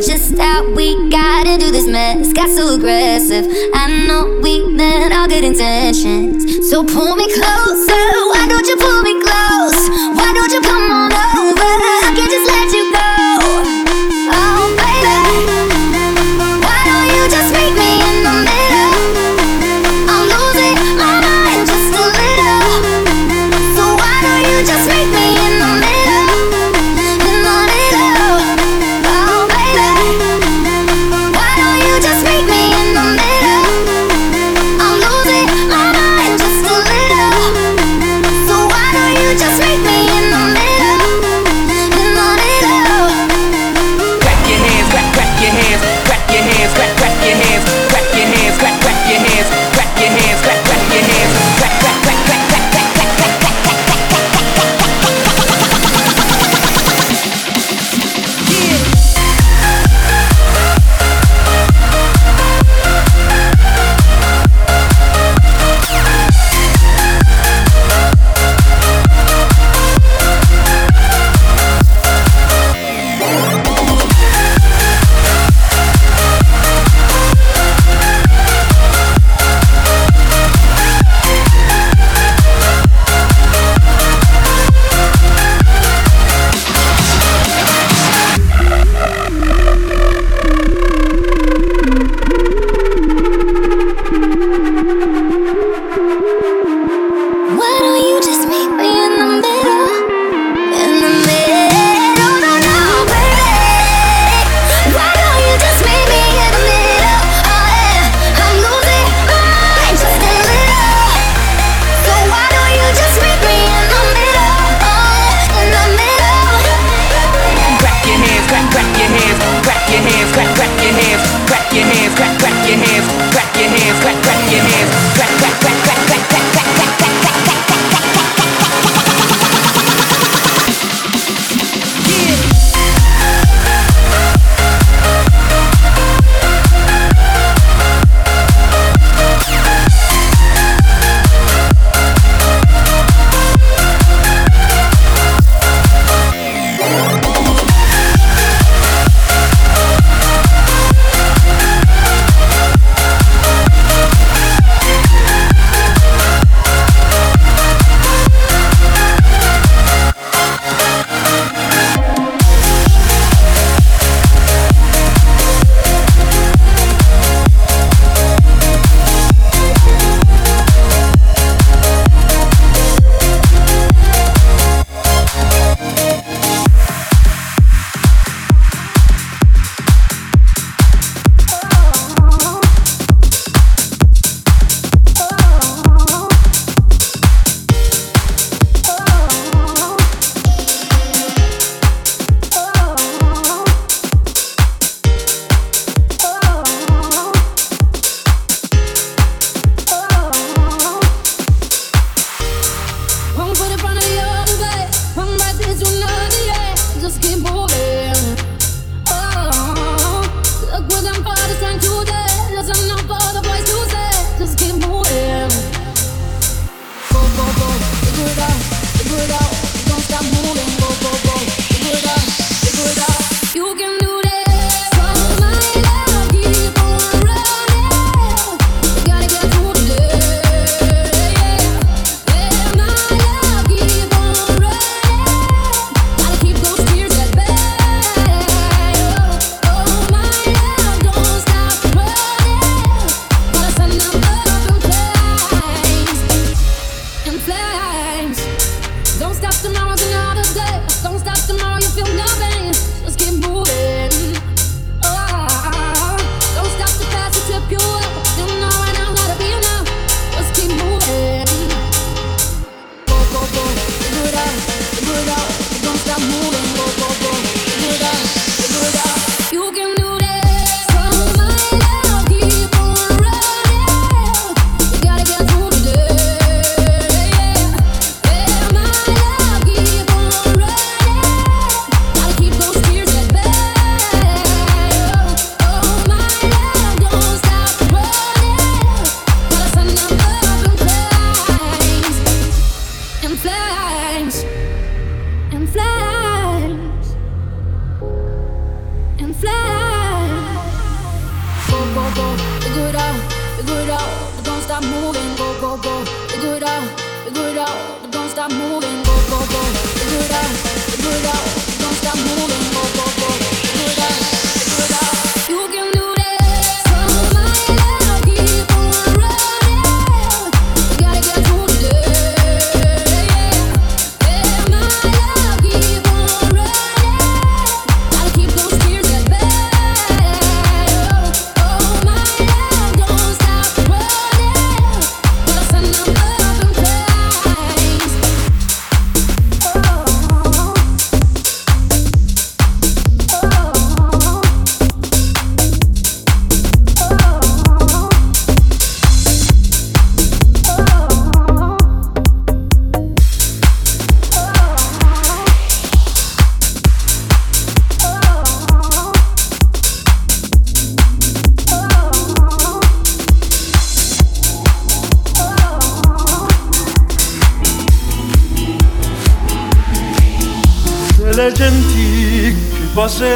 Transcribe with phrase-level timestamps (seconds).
[0.00, 2.32] just how we got into this mess.
[2.32, 3.46] Got so aggressive.
[3.74, 6.68] I know we meant all good intentions.
[6.70, 8.04] So pull me closer.
[8.32, 9.59] Why don't you pull me middle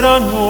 [0.05, 0.44] erano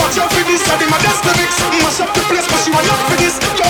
[0.00, 1.58] Watch out for this, I did my best mix.
[1.82, 3.69] Mash up the place, but you are not for this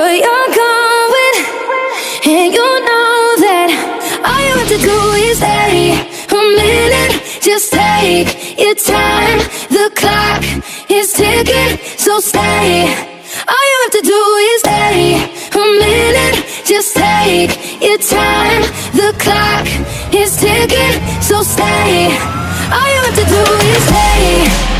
[0.00, 1.36] but you're going,
[2.24, 3.68] and you know that
[4.24, 5.92] all you have to do is stay
[6.24, 7.12] a minute.
[7.42, 9.40] Just take your time.
[9.68, 10.40] The clock
[10.88, 12.88] is ticking, so stay.
[13.52, 15.20] All you have to do is stay
[15.52, 16.36] a minute.
[16.64, 18.62] Just take your time.
[18.96, 19.66] The clock
[20.14, 22.08] is ticking, so stay.
[22.72, 24.79] All you have to do is stay.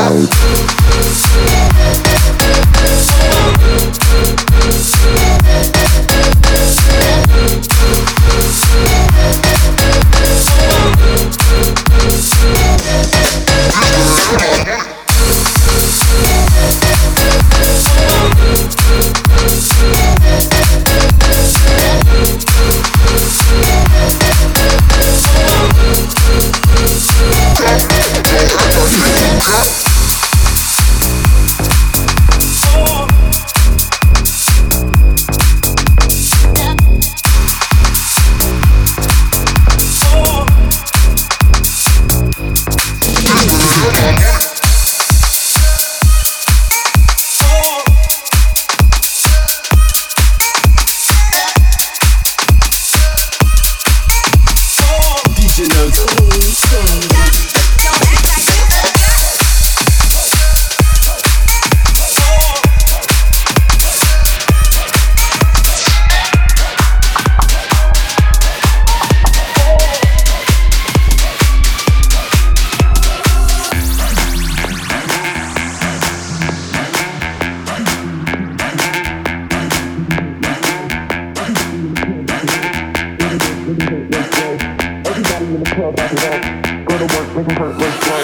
[0.00, 0.79] Go.
[85.50, 86.86] Everybody in the club, back it up.
[86.86, 88.22] Go to work, make them hurt like boy.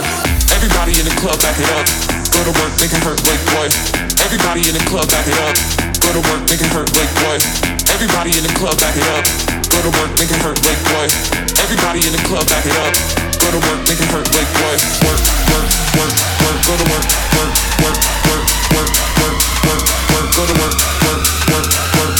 [0.54, 1.86] Everybody in the club, back it up.
[2.30, 3.66] Go to work, make them hurt like boy.
[4.22, 5.58] Everybody in the club, back it up.
[5.98, 7.42] Go to work, make them hurt like boy.
[7.90, 9.26] Everybody in the club, back it up.
[9.74, 11.06] Go to work, make them hurt like boy.
[11.66, 12.94] Everybody in the club, back it up.
[13.42, 14.78] Go to work, make them hurt like blood.
[15.02, 15.18] Work,
[15.50, 15.66] work,
[15.98, 16.14] work.
[16.62, 17.50] Go to work, work,
[17.82, 19.82] work, work, work, work,
[20.14, 20.26] work.
[20.30, 22.15] Go to work, work, work, work.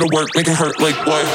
[0.00, 1.26] To work, make it hurt like what?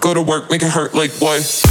[0.00, 1.67] Go to work, make it hurt like what?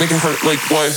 [0.00, 0.88] making her like why?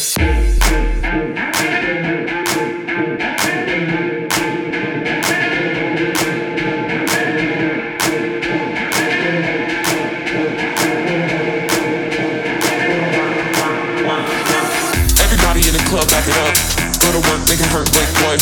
[17.03, 18.39] Go to work, make it hurt like what?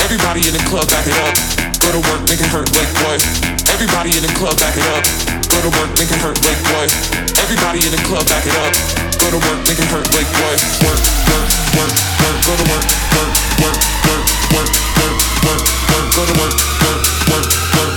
[0.00, 1.34] Everybody in the club back it up.
[1.80, 3.53] Go to work, make it hurt like what?
[3.74, 5.02] Everybody in the club, back it up.
[5.50, 6.86] Go to work, make it hurt like boy.
[7.42, 8.70] Everybody in the club, back it up.
[9.18, 10.54] Go to work, make it hurt like boy.
[10.86, 11.90] Work, work, work,
[12.22, 12.38] work.
[12.46, 12.86] Go to work,
[13.18, 14.22] work, work, work,
[14.54, 16.06] work, work, work, work.
[16.14, 16.54] Go to work,
[16.86, 17.02] work,
[17.34, 17.93] work, work,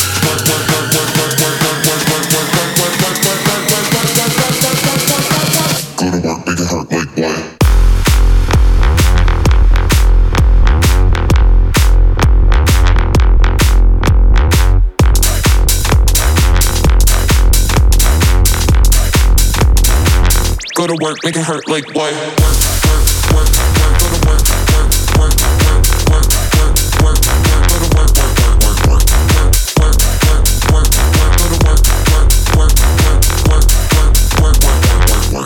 [21.02, 22.14] work, make it hurt like what?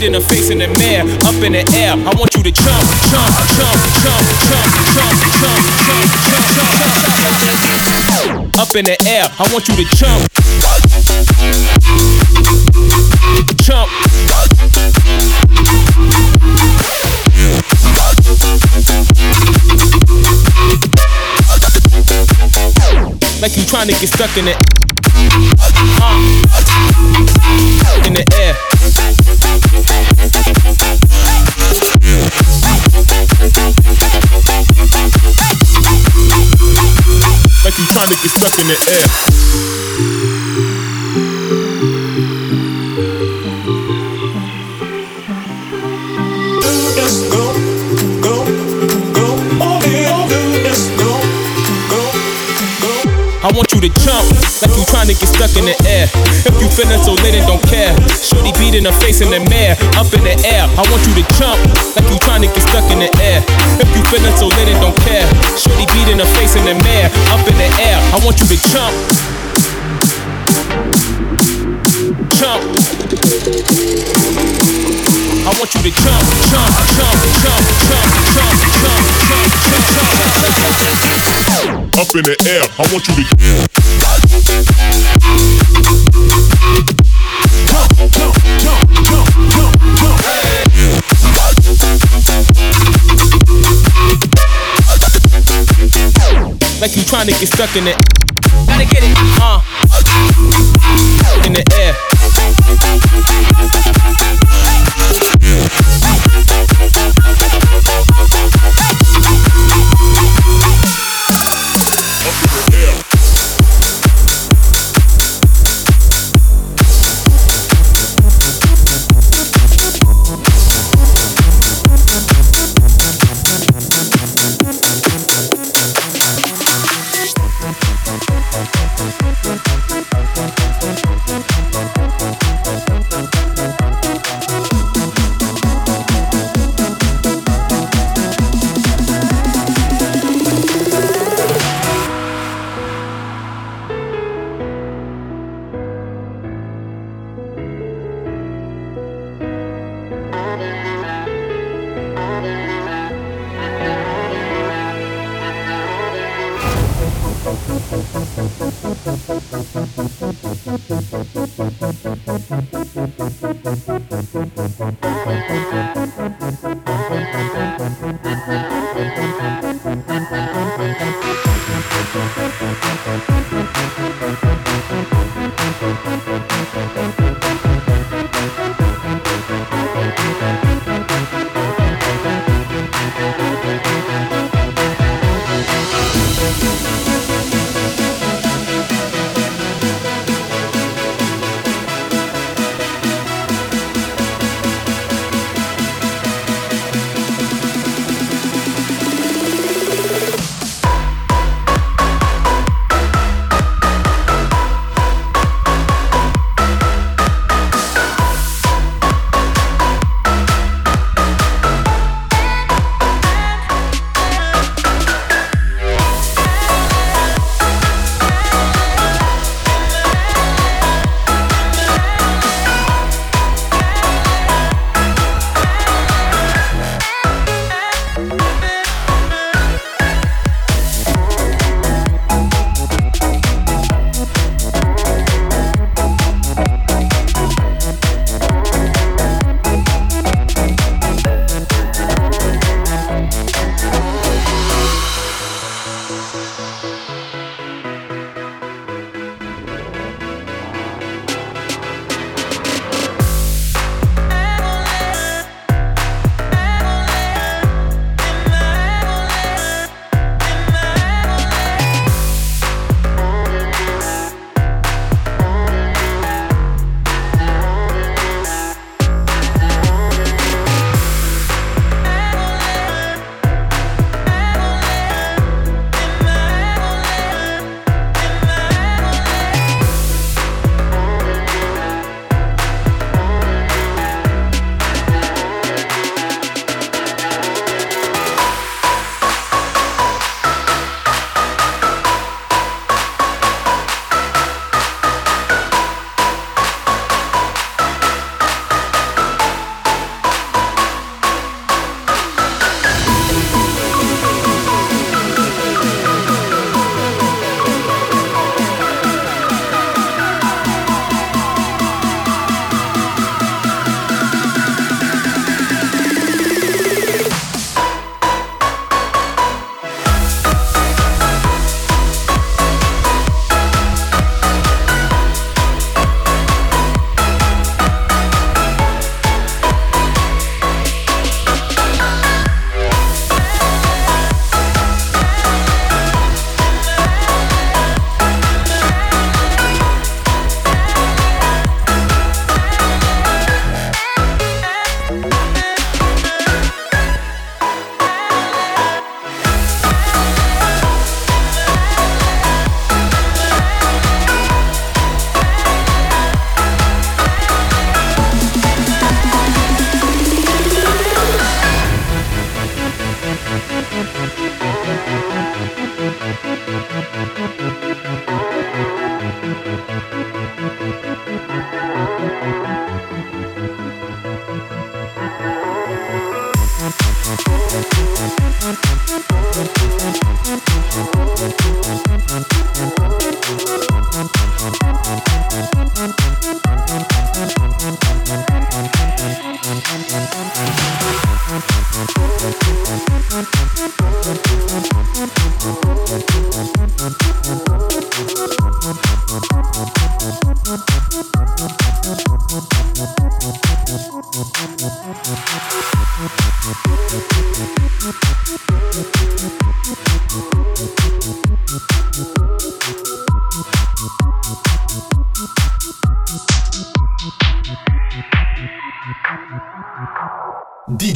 [0.00, 1.92] shorty in the face in the mirror, up in the air.
[1.92, 6.84] I want you to jump, jump, jump, jump, jump, jump, jump, jump, jump,
[8.08, 9.26] jump, up in the air.
[9.38, 10.28] I want you to jump,
[13.62, 13.90] jump.
[23.40, 24.56] Like you trying to get stuck in it.
[26.00, 26.12] Uh,
[28.06, 29.19] in the air.
[38.16, 40.19] Get stuck in the air.
[53.60, 54.24] Want you to jump
[54.64, 56.08] like you trying to get stuck in the air.
[56.48, 59.36] If you feeling so lit and don't care, shorty beat in the face in the
[59.52, 60.64] mirror, up in the air.
[60.64, 61.60] I want you to jump
[61.92, 63.44] like you trying to get stuck in the air.
[63.76, 65.28] If you feeling so lit and don't care,
[65.60, 68.00] shorty beat in the face in the mirror, up in the air.
[68.16, 68.96] I want you to jump,
[72.40, 72.64] jump.
[75.40, 76.20] I want you to jump,
[76.52, 78.04] jump, jump, jump, jump,
[78.36, 78.76] jump, jump, jump,
[79.30, 79.88] jump, jump,
[81.20, 81.96] jump.
[81.98, 83.24] Up in the air, I want you to.
[96.80, 97.96] like you trying to get stuck in it.
[98.66, 99.69] Gotta get it, uh,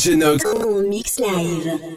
[0.04, 0.44] Genox.
[0.86, 1.93] Mix live.